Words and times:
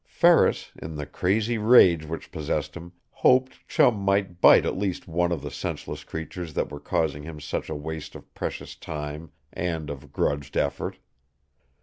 Ferris, 0.07 0.71
in 0.81 0.95
the 0.95 1.05
crazy 1.05 1.59
rage 1.59 2.05
which 2.05 2.31
possessed 2.31 2.75
him, 2.75 2.91
hoped 3.11 3.67
Chum 3.67 3.97
might 3.99 4.41
bite 4.41 4.65
at 4.65 4.75
least 4.75 5.07
one 5.07 5.31
of 5.31 5.43
the 5.43 5.51
senseless 5.51 6.03
creatures 6.03 6.55
that 6.55 6.71
were 6.71 6.79
causing 6.79 7.21
him 7.21 7.39
such 7.39 7.69
a 7.69 7.75
waste 7.75 8.15
of 8.15 8.33
precious 8.33 8.75
time 8.75 9.31
and 9.53 9.91
of 9.91 10.11
grudged 10.11 10.57
effort. 10.57 10.97